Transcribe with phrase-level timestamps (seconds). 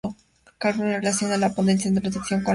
[0.47, 2.49] El cálculo relaciona el potencial de reducción con la redox.